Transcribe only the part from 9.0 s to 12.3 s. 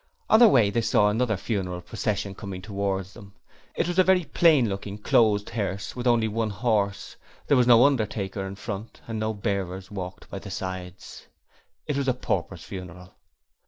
and no bearers walked by the sides. It was a